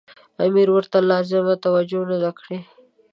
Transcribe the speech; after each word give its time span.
امیر 0.45 0.67
ورته 0.75 0.97
لازمه 1.11 1.55
توجه 1.65 2.01
نه 2.09 2.17
ده 2.23 2.31
کړې. 2.39 2.57